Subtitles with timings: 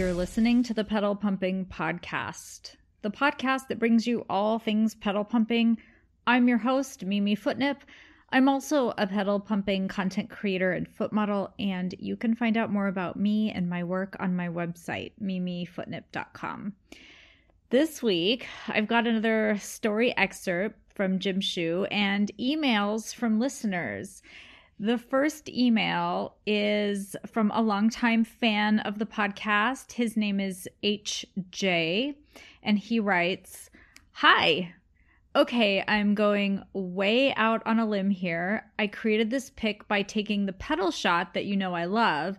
[0.00, 5.24] You're listening to the Pedal Pumping Podcast, the podcast that brings you all things pedal
[5.24, 5.76] pumping.
[6.26, 7.84] I'm your host, Mimi Footnip.
[8.32, 12.72] I'm also a pedal pumping content creator and foot model, and you can find out
[12.72, 16.72] more about me and my work on my website, mimifootnip.com.
[17.68, 24.22] This week, I've got another story excerpt from Jim Shu and emails from listeners.
[24.82, 29.92] The first email is from a longtime fan of the podcast.
[29.92, 32.14] His name is HJ,
[32.62, 33.68] and he writes
[34.12, 34.72] Hi,
[35.36, 38.70] Okay, I'm going way out on a limb here.
[38.78, 42.38] I created this pic by taking the pedal shot that you know I love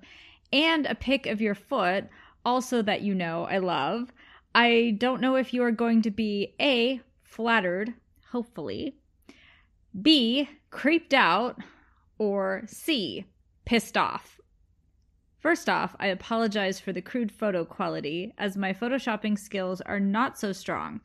[0.52, 2.06] and a pic of your foot,
[2.44, 4.12] also that you know I love.
[4.56, 7.94] I don't know if you are going to be A, flattered,
[8.32, 8.96] hopefully,
[10.02, 11.60] B, creeped out,
[12.22, 13.26] or C,
[13.66, 14.40] pissed off.
[15.40, 20.38] First off, I apologize for the crude photo quality, as my photoshopping skills are not
[20.38, 21.02] so strong.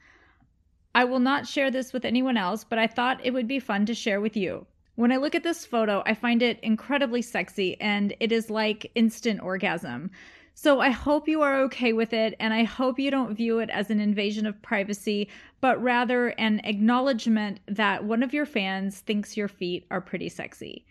[0.95, 3.87] I will not share this with anyone else, but I thought it would be fun
[3.87, 4.67] to share with you.
[4.97, 8.93] When I look at this photo, I find it incredibly sexy and it is like
[8.95, 10.11] instant orgasm.
[10.59, 13.69] So I hope you are okay with it and I hope you don't view it
[13.69, 15.29] as an invasion of privacy,
[15.63, 20.87] but rather an acknowledgement that one of your fans thinks your feet are pretty sexy.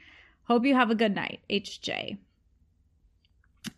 [0.48, 2.18] Hope you have a good night, HJ.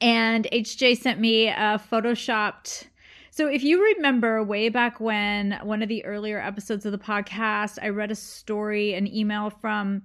[0.02, 2.88] And HJ sent me a photoshopped
[3.38, 7.78] so, if you remember way back when, one of the earlier episodes of the podcast,
[7.80, 10.02] I read a story, an email from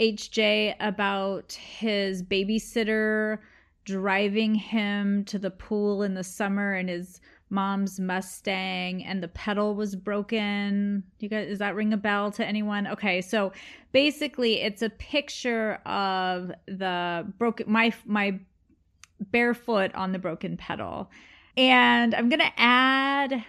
[0.00, 3.38] HJ about his babysitter
[3.84, 7.20] driving him to the pool in the summer and his
[7.52, 11.04] mom's Mustang and the pedal was broken.
[11.20, 12.88] You guys, does that ring a bell to anyone?
[12.88, 13.52] Okay, so
[13.92, 18.40] basically, it's a picture of the broken my my
[19.30, 21.08] barefoot on the broken pedal
[21.56, 23.44] and I'm to add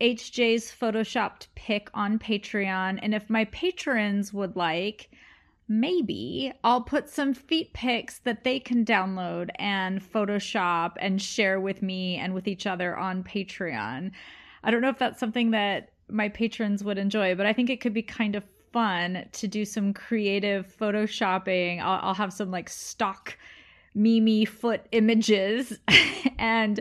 [0.00, 2.98] HJ's photoshopped pic on Patreon.
[3.02, 5.10] And if my patrons would like,
[5.70, 11.80] maybe I'll put some feet pics that they can download and Photoshop and share with
[11.80, 14.10] me and with each other on Patreon.
[14.64, 17.80] I don't know if that's something that my patrons would enjoy, but I think it
[17.80, 18.42] could be kind of
[18.72, 21.80] fun to do some creative photoshopping.
[21.80, 23.38] I'll, I'll have some like stock
[23.94, 25.76] Mimi foot images,
[26.38, 26.80] and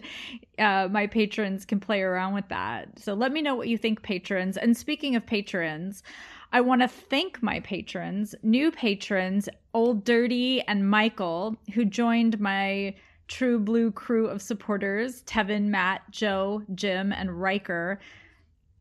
[0.59, 2.99] uh, my patrons can play around with that.
[2.99, 4.57] So let me know what you think, patrons.
[4.57, 6.03] And speaking of patrons,
[6.51, 12.95] I want to thank my patrons, new patrons, Old Dirty and Michael, who joined my
[13.27, 17.99] True Blue crew of supporters Tevin, Matt, Joe, Jim, and Riker.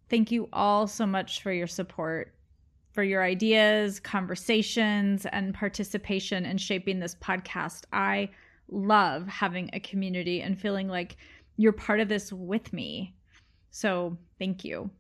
[0.09, 2.35] Thank you all so much for your support
[2.99, 7.85] for your ideas, conversations, and participation in shaping this podcast.
[7.93, 8.31] I
[8.71, 11.17] love having a community and feeling like
[11.59, 13.15] you're part of this with me.
[13.71, 14.91] So, thank you.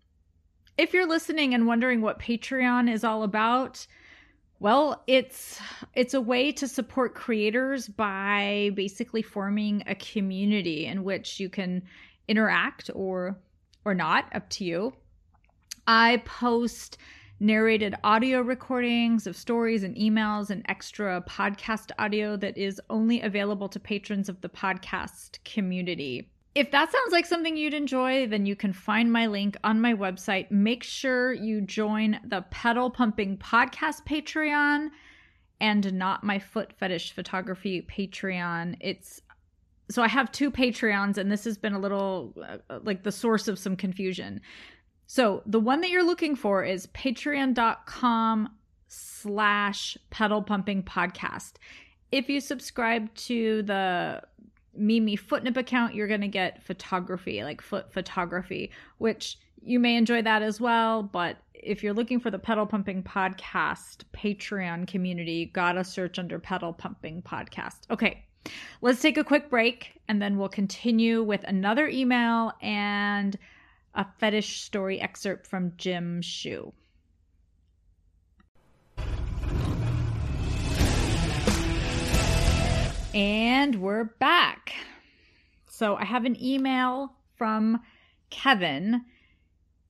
[0.78, 3.84] If you're listening and wondering what Patreon is all about,
[4.60, 5.60] well, it's
[5.94, 11.82] it's a way to support creators by basically forming a community in which you can
[12.28, 13.36] interact or
[13.84, 14.92] or not, up to you.
[15.88, 16.98] I post
[17.40, 23.68] narrated audio recordings of stories and emails and extra podcast audio that is only available
[23.70, 26.30] to patrons of the podcast community.
[26.54, 29.94] If that sounds like something you'd enjoy, then you can find my link on my
[29.94, 30.50] website.
[30.50, 34.88] Make sure you join the Pedal Pumping Podcast Patreon
[35.60, 38.76] and not my foot fetish photography Patreon.
[38.80, 39.20] It's
[39.90, 42.34] so I have two Patreons, and this has been a little
[42.68, 44.40] uh, like the source of some confusion.
[45.06, 48.50] So the one that you're looking for is patreon.com
[48.88, 51.54] slash pedal pumping podcast.
[52.12, 54.22] If you subscribe to the
[54.78, 60.22] Mimi Footnip account, you're going to get photography, like foot photography, which you may enjoy
[60.22, 61.02] that as well.
[61.02, 66.72] But if you're looking for the pedal pumping podcast Patreon community, gotta search under pedal
[66.72, 67.80] pumping podcast.
[67.90, 68.24] Okay,
[68.80, 73.38] let's take a quick break and then we'll continue with another email and
[73.94, 76.72] a fetish story excerpt from Jim Shu.
[83.18, 84.74] And we're back.
[85.66, 87.80] So I have an email from
[88.30, 89.06] Kevin.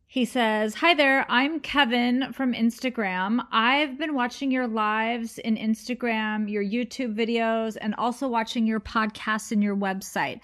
[0.07, 3.47] He says, Hi there, I'm Kevin from Instagram.
[3.53, 9.53] I've been watching your lives in Instagram, your YouTube videos, and also watching your podcasts
[9.53, 10.41] and your website.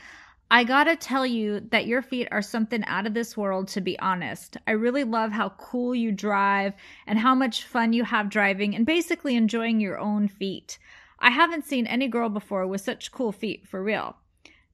[0.50, 3.98] I gotta tell you that your feet are something out of this world, to be
[3.98, 4.58] honest.
[4.66, 6.75] I really love how cool you drive
[7.06, 10.78] and how much fun you have driving and basically enjoying your own feet.
[11.24, 14.14] I haven't seen any girl before with such cool feet, for real.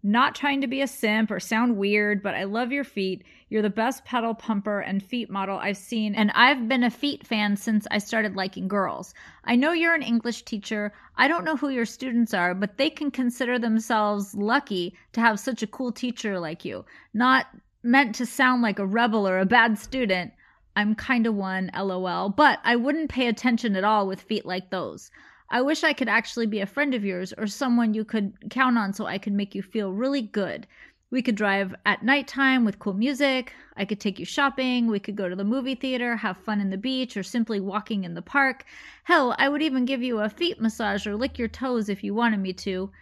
[0.02, 3.22] Not trying to be a simp or sound weird, but I love your feet.
[3.48, 7.24] You're the best pedal pumper and feet model I've seen, and I've been a feet
[7.24, 9.14] fan since I started liking girls.
[9.44, 10.92] I know you're an English teacher.
[11.16, 15.38] I don't know who your students are, but they can consider themselves lucky to have
[15.38, 16.84] such a cool teacher like you.
[17.14, 17.46] Not
[17.84, 20.32] meant to sound like a rebel or a bad student.
[20.74, 24.70] I'm kind of one, lol, but I wouldn't pay attention at all with feet like
[24.70, 25.12] those.
[25.52, 28.78] I wish I could actually be a friend of yours or someone you could count
[28.78, 30.66] on so I could make you feel really good.
[31.10, 33.52] We could drive at nighttime with cool music.
[33.76, 34.86] I could take you shopping.
[34.86, 38.04] We could go to the movie theater, have fun in the beach, or simply walking
[38.04, 38.64] in the park.
[39.02, 42.14] Hell, I would even give you a feet massage or lick your toes if you
[42.14, 42.92] wanted me to.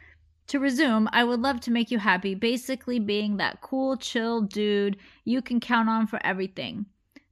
[0.47, 4.97] To resume, I would love to make you happy, basically being that cool, chill dude
[5.25, 6.87] you can count on for everything.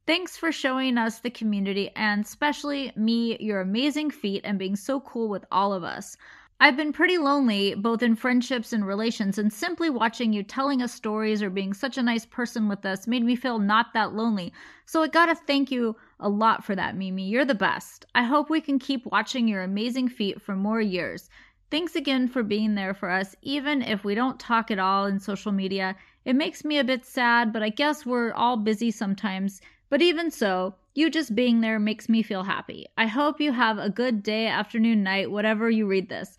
[0.07, 5.01] Thanks for showing us the community and especially me your amazing feet and being so
[5.01, 6.17] cool with all of us.
[6.61, 10.95] I've been pretty lonely, both in friendships and relations, and simply watching you telling us
[10.95, 14.53] stories or being such a nice person with us made me feel not that lonely.
[14.87, 17.25] So I gotta thank you a lot for that, Mimi.
[17.29, 18.07] You're the best.
[18.15, 21.29] I hope we can keep watching your amazing feet for more years.
[21.69, 25.19] Thanks again for being there for us, even if we don't talk at all in
[25.19, 25.97] social media.
[26.25, 30.31] It makes me a bit sad, but I guess we're all busy sometimes but even
[30.31, 32.87] so, you just being there makes me feel happy.
[32.97, 36.37] I hope you have a good day, afternoon, night, whatever you read this.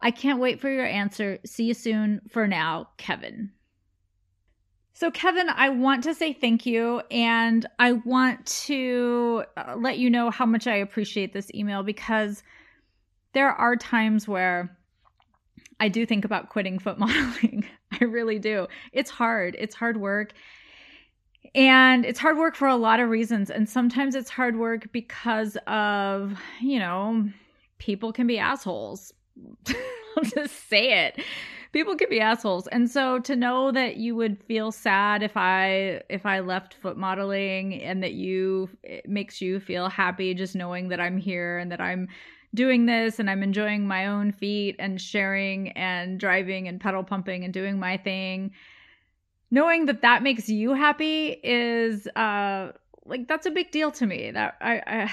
[0.00, 1.38] I can't wait for your answer.
[1.44, 2.20] See you soon.
[2.28, 3.50] For now, Kevin.
[4.94, 7.02] So, Kevin, I want to say thank you.
[7.10, 12.42] And I want to uh, let you know how much I appreciate this email because
[13.32, 14.76] there are times where
[15.80, 17.66] I do think about quitting foot modeling.
[18.00, 18.66] I really do.
[18.92, 20.32] It's hard, it's hard work.
[21.54, 23.50] And it's hard work for a lot of reasons.
[23.50, 27.28] And sometimes it's hard work because of, you know,
[27.78, 29.12] people can be assholes.
[29.68, 31.22] I'll just say it.
[31.72, 32.66] People can be assholes.
[32.68, 36.96] And so to know that you would feel sad if I if I left foot
[36.96, 41.70] modeling and that you it makes you feel happy just knowing that I'm here and
[41.70, 42.08] that I'm
[42.54, 47.44] doing this and I'm enjoying my own feet and sharing and driving and pedal pumping
[47.44, 48.52] and doing my thing
[49.50, 52.72] knowing that that makes you happy is uh
[53.04, 55.12] like that's a big deal to me that I, I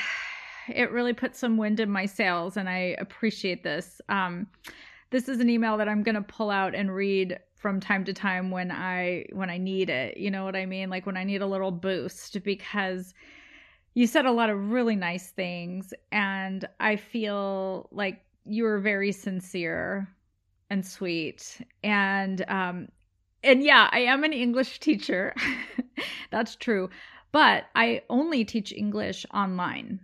[0.68, 4.02] it really puts some wind in my sails and i appreciate this.
[4.10, 4.48] Um
[5.12, 8.14] this is an email that i'm going to pull out and read from time to
[8.14, 10.18] time when i when i need it.
[10.18, 10.90] You know what i mean?
[10.90, 13.14] Like when i need a little boost because
[13.94, 19.12] you said a lot of really nice things and i feel like you were very
[19.12, 20.08] sincere
[20.70, 21.62] and sweet.
[21.84, 22.90] And um
[23.46, 25.34] and yeah, I am an English teacher.
[26.32, 26.90] That's true.
[27.32, 30.00] But I only teach English online.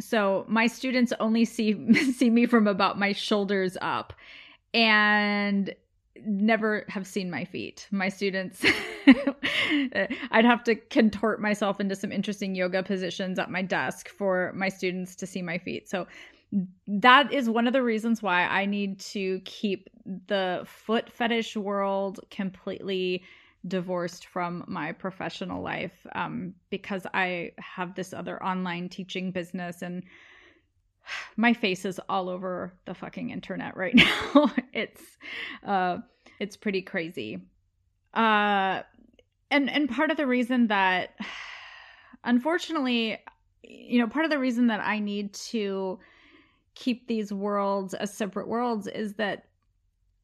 [0.00, 4.12] So my students only see see me from about my shoulders up
[4.72, 5.74] and
[6.24, 7.86] never have seen my feet.
[7.90, 8.64] My students
[10.30, 14.68] I'd have to contort myself into some interesting yoga positions at my desk for my
[14.68, 15.88] students to see my feet.
[15.88, 16.06] So
[16.86, 19.88] that is one of the reasons why I need to keep
[20.26, 23.24] the foot fetish world completely
[23.66, 30.04] divorced from my professional life um, because I have this other online teaching business and
[31.36, 33.94] my face is all over the fucking internet right
[34.34, 34.52] now.
[34.72, 35.02] it's
[35.64, 35.98] uh
[36.40, 37.38] it's pretty crazy.
[38.12, 38.82] Uh
[39.50, 41.14] and and part of the reason that
[42.24, 43.18] unfortunately
[43.62, 45.98] you know part of the reason that I need to
[46.74, 49.46] keep these worlds as separate worlds is that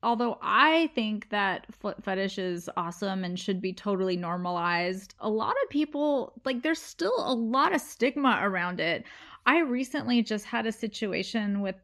[0.02, 5.54] although I think that foot fetish is awesome and should be totally normalized, a lot
[5.62, 9.04] of people, like, there's still a lot of stigma around it.
[9.47, 11.76] I recently just had a situation with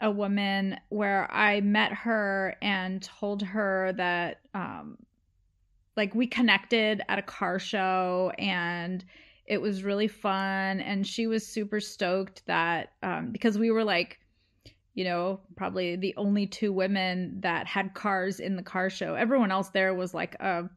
[0.00, 4.98] a woman where I met her and told her that, um,
[5.96, 9.04] like, we connected at a car show and
[9.46, 14.18] it was really fun and she was super stoked that um, because we were like
[14.94, 19.50] you know probably the only two women that had cars in the car show everyone
[19.50, 20.68] else there was like a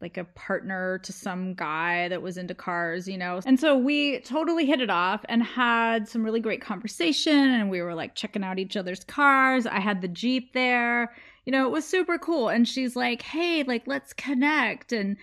[0.00, 3.40] like a partner to some guy that was into cars, you know.
[3.46, 7.80] And so we totally hit it off and had some really great conversation and we
[7.80, 9.66] were like checking out each other's cars.
[9.66, 11.14] I had the Jeep there.
[11.46, 12.48] You know, it was super cool.
[12.48, 15.16] And she's like, "Hey, like let's connect." And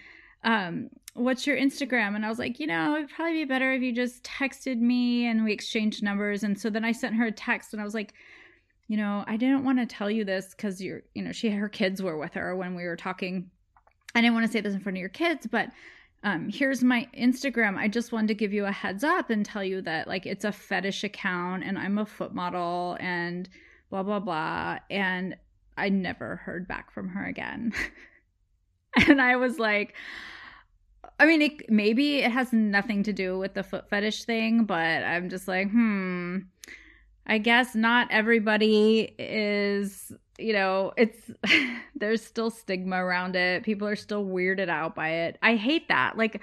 [0.43, 2.15] um what's your Instagram?
[2.15, 5.27] And I was like, you know, it'd probably be better if you just texted me
[5.27, 6.43] and we exchanged numbers.
[6.43, 8.13] And so then I sent her a text and I was like,
[8.87, 11.69] you know, I didn't want to tell you this because you're, you know, she, her
[11.69, 13.49] kids were with her when we were talking.
[14.15, 15.69] I didn't want to say this in front of your kids, but
[16.23, 17.77] um, here's my Instagram.
[17.77, 20.45] I just wanted to give you a heads up and tell you that like it's
[20.45, 23.47] a fetish account and I'm a foot model and
[23.89, 24.79] blah, blah, blah.
[24.89, 25.35] And
[25.77, 27.73] I never heard back from her again.
[29.07, 29.95] and I was like,
[31.23, 34.75] I mean, it, maybe it has nothing to do with the foot fetish thing, but
[35.05, 36.39] I'm just like, hmm.
[37.25, 41.31] I guess not everybody is, you know, it's
[41.95, 43.63] there's still stigma around it.
[43.63, 45.37] People are still weirded out by it.
[45.41, 46.17] I hate that.
[46.17, 46.41] Like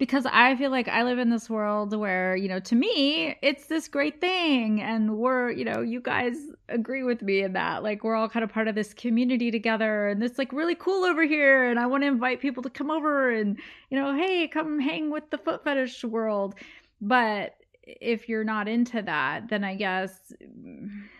[0.00, 3.66] because I feel like I live in this world where, you know, to me, it's
[3.66, 4.80] this great thing.
[4.80, 6.36] And we're, you know, you guys
[6.70, 7.82] agree with me in that.
[7.82, 10.08] Like, we're all kind of part of this community together.
[10.08, 11.68] And it's like really cool over here.
[11.68, 13.58] And I want to invite people to come over and,
[13.90, 16.54] you know, hey, come hang with the foot fetish world.
[17.02, 20.32] But if you're not into that, then I guess,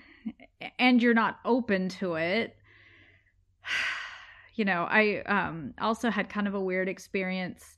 [0.79, 2.57] and you're not open to it,
[4.55, 7.77] you know, I um, also had kind of a weird experience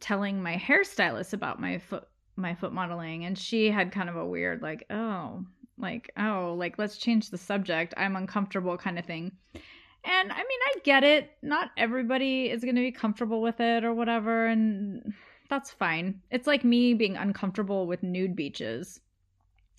[0.00, 4.26] telling my hairstylist about my foot my foot modeling and she had kind of a
[4.26, 5.44] weird like oh
[5.78, 7.94] like oh like let's change the subject.
[7.96, 9.32] I'm uncomfortable kind of thing.
[9.54, 11.32] And i mean i get it.
[11.42, 15.14] Not everybody is going to be comfortable with it or whatever and
[15.48, 16.20] that's fine.
[16.30, 19.00] It's like me being uncomfortable with nude beaches.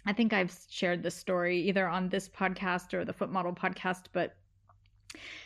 [0.05, 4.05] I think i've shared this story either on this podcast or the foot model podcast
[4.13, 4.35] but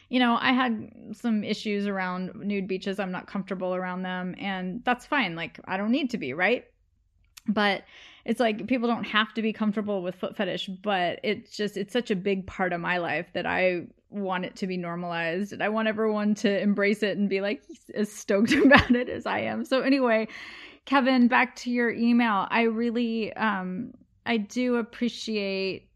[0.09, 2.99] you know, I had some issues around nude beaches.
[2.99, 5.35] I'm not comfortable around them, and that's fine.
[5.35, 6.65] Like, I don't need to be, right?
[7.47, 7.83] But
[8.25, 11.93] it's like people don't have to be comfortable with foot fetish, but it's just, it's
[11.93, 15.53] such a big part of my life that I want it to be normalized.
[15.53, 17.63] And I want everyone to embrace it and be like
[17.95, 19.65] as stoked about it as I am.
[19.65, 20.27] So, anyway,
[20.85, 22.47] Kevin, back to your email.
[22.49, 23.93] I really, um,
[24.25, 25.89] I do appreciate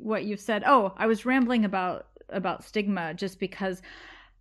[0.00, 0.64] what you've said.
[0.66, 3.82] Oh, I was rambling about about stigma just because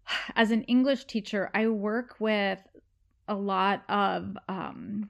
[0.35, 2.59] as an English teacher, I work with
[3.27, 5.09] a lot of um,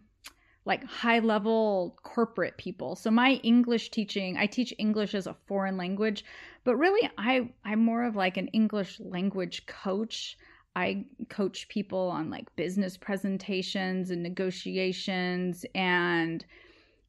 [0.66, 2.96] like high level corporate people.
[2.96, 6.24] So my English teaching, I teach English as a foreign language,
[6.64, 10.38] but really I I'm more of like an English language coach.
[10.76, 16.44] I coach people on like business presentations and negotiations and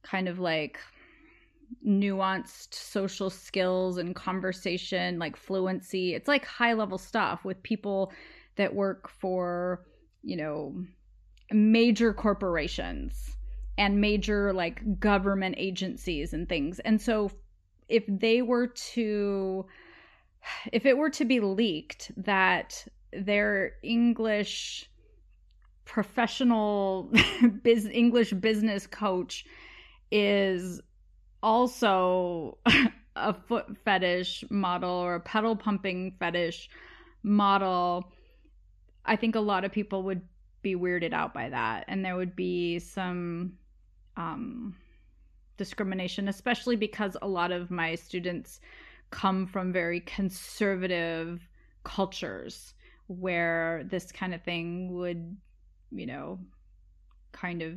[0.03, 0.79] kind of like
[1.87, 6.15] nuanced social skills and conversation, like fluency.
[6.15, 8.13] It's like high level stuff with people
[8.57, 9.85] that work for,
[10.23, 10.75] you know,
[11.53, 13.37] major corporations
[13.77, 16.79] and major like government agencies and things.
[16.81, 17.31] And so
[17.89, 19.67] if they were to
[20.73, 24.89] if it were to be leaked that their English
[25.85, 27.13] professional
[27.63, 29.45] biz English business coach
[30.11, 30.81] is
[31.45, 32.59] also
[33.17, 36.71] a foot fetish model or a pedal pumping fetish
[37.23, 38.11] model,
[39.05, 40.23] I think a lot of people would
[40.63, 41.85] be weirded out by that.
[41.87, 43.53] And there would be some
[44.17, 44.75] um,
[45.59, 48.61] discrimination, especially because a lot of my students
[49.11, 51.47] come from very conservative
[51.85, 52.73] cultures
[53.07, 55.37] where this kind of thing would,
[55.93, 56.39] you know,
[57.33, 57.75] kind of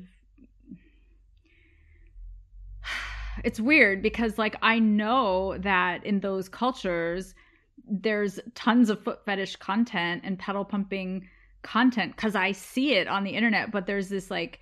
[3.44, 7.36] it's weird because like I know that in those cultures
[7.90, 11.28] there's tons of foot fetish content and pedal pumping
[11.62, 14.60] content cuz I see it on the internet but there's this like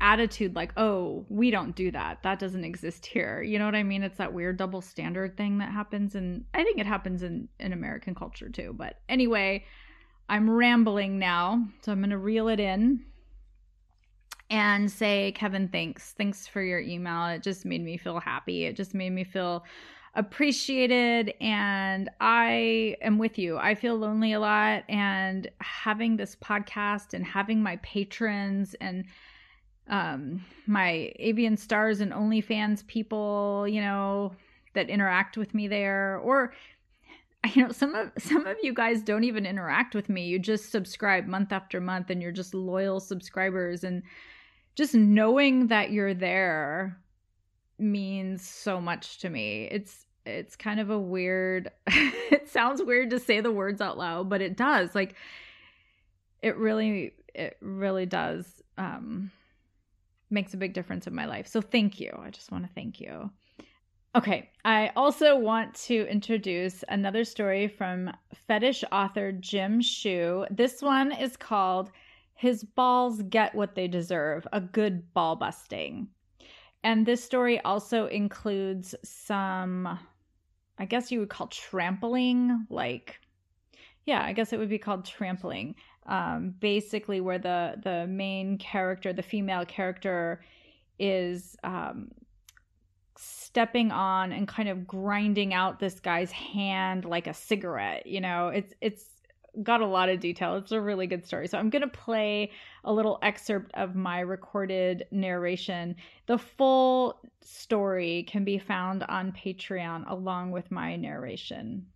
[0.00, 2.22] attitude like oh we don't do that.
[2.22, 3.42] That doesn't exist here.
[3.42, 4.02] You know what i mean?
[4.02, 7.72] It's that weird double standard thing that happens and i think it happens in in
[7.72, 9.64] american culture too but anyway
[10.28, 13.04] i'm rambling now so i'm going to reel it in
[14.50, 16.12] and say, Kevin, thanks.
[16.18, 17.26] Thanks for your email.
[17.26, 18.64] It just made me feel happy.
[18.64, 19.64] It just made me feel
[20.16, 21.32] appreciated.
[21.40, 23.58] And I am with you.
[23.58, 24.82] I feel lonely a lot.
[24.88, 29.04] And having this podcast and having my patrons and
[29.88, 34.32] um, my AVN Stars and OnlyFans people, you know,
[34.74, 36.52] that interact with me there, or
[37.54, 40.70] you know some of some of you guys don't even interact with me you just
[40.70, 44.02] subscribe month after month and you're just loyal subscribers and
[44.74, 46.98] just knowing that you're there
[47.78, 49.68] means so much to me.
[49.70, 54.28] It's it's kind of a weird it sounds weird to say the words out loud,
[54.28, 54.94] but it does.
[54.94, 55.14] Like
[56.42, 59.30] it really it really does um
[60.30, 61.46] makes a big difference in my life.
[61.46, 62.12] So thank you.
[62.22, 63.30] I just want to thank you.
[64.16, 70.46] Okay, I also want to introduce another story from fetish author Jim Shu.
[70.50, 71.92] This one is called
[72.40, 76.08] his balls get what they deserve a good ball busting.
[76.82, 79.98] And this story also includes some,
[80.78, 83.20] I guess you would call trampling, like,
[84.06, 85.74] yeah, I guess it would be called trampling.
[86.06, 90.42] Um, basically, where the the main character, the female character,
[90.98, 92.08] is um,
[93.18, 98.06] stepping on and kind of grinding out this guy's hand like a cigarette.
[98.06, 99.04] You know, it's it's
[99.62, 100.56] got a lot of detail.
[100.56, 101.48] It's a really good story.
[101.48, 102.50] So I'm going to play
[102.84, 105.96] a little excerpt of my recorded narration.
[106.26, 111.86] The full story can be found on Patreon along with my narration.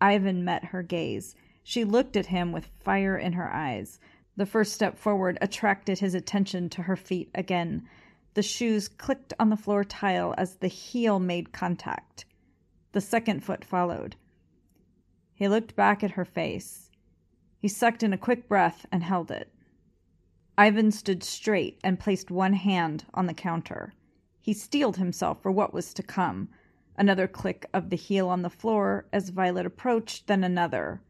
[0.00, 1.34] Ivan met her gaze.
[1.62, 3.98] She looked at him with fire in her eyes.
[4.36, 7.88] The first step forward attracted his attention to her feet again.
[8.34, 12.26] The shoes clicked on the floor tile as the heel made contact.
[12.92, 14.16] The second foot followed.
[15.36, 16.90] He looked back at her face.
[17.58, 19.52] He sucked in a quick breath and held it.
[20.56, 23.92] Ivan stood straight and placed one hand on the counter.
[24.40, 26.48] He steeled himself for what was to come.
[26.96, 31.02] Another click of the heel on the floor as Violet approached, then another.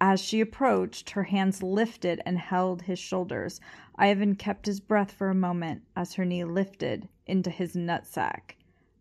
[0.00, 3.60] As she approached, her hands lifted and held his shoulders.
[3.94, 8.56] Ivan kept his breath for a moment as her knee lifted into his nutsack.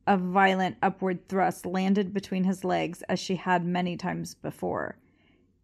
[0.08, 4.98] A violent upward thrust landed between his legs as she had many times before.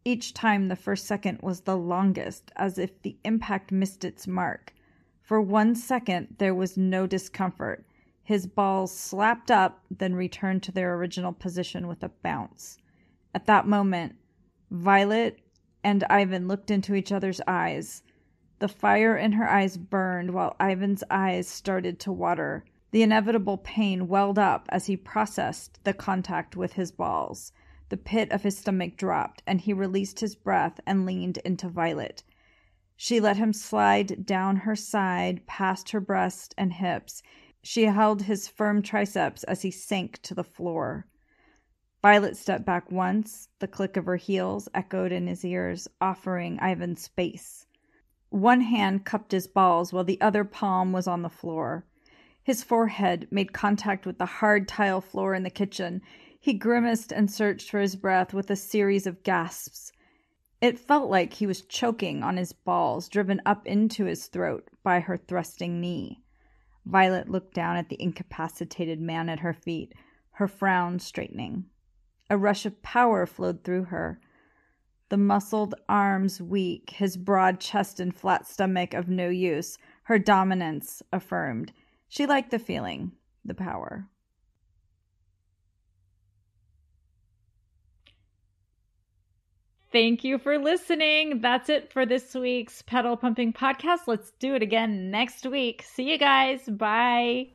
[0.04, 4.74] Each time the first second was the longest, as if the impact missed its mark.
[5.22, 7.86] For one second there was no discomfort.
[8.22, 12.78] His balls slapped up, then returned to their original position with a bounce.
[13.34, 14.16] At that moment,
[14.70, 15.40] Violet
[15.86, 18.04] and Ivan looked into each other's eyes.
[18.60, 22.66] The fire in her eyes burned while Ivan's eyes started to water.
[22.94, 27.52] The inevitable pain welled up as he processed the contact with his balls.
[27.90, 32.22] The pit of his stomach dropped, and he released his breath and leaned into Violet.
[32.96, 37.24] She let him slide down her side, past her breast and hips.
[37.64, 41.08] She held his firm triceps as he sank to the floor.
[42.04, 43.50] Violet stepped back once.
[43.58, 47.66] The click of her heels echoed in his ears, offering Ivan space.
[48.30, 51.88] One hand cupped his balls while the other palm was on the floor.
[52.44, 56.02] His forehead made contact with the hard tile floor in the kitchen.
[56.38, 59.94] He grimaced and searched for his breath with a series of gasps.
[60.60, 65.00] It felt like he was choking on his balls, driven up into his throat by
[65.00, 66.22] her thrusting knee.
[66.86, 69.94] Violet looked down at the incapacitated man at her feet,
[70.32, 71.66] her frown straightening.
[72.30, 74.20] A rush of power flowed through her.
[75.08, 81.02] The muscled arms weak, his broad chest and flat stomach of no use, her dominance
[81.14, 81.72] affirmed.
[82.14, 84.08] She liked the feeling, the power.
[89.92, 91.42] Thank you for listening.
[91.42, 94.02] That's it for this week's Pedal Pumping Podcast.
[94.06, 95.82] Let's do it again next week.
[95.82, 96.70] See you guys.
[96.70, 97.48] Bye.